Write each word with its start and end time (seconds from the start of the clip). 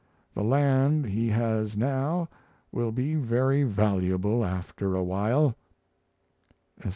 The 0.33 0.41
land 0.43 1.05
he 1.05 1.27
has 1.29 1.77
now 1.77 2.27
will 2.71 2.91
be 2.91 3.13
very 3.13 3.61
valuable 3.61 4.43
after 4.43 4.95
a 4.95 5.03
while 5.03 5.55
'S. 6.83 6.89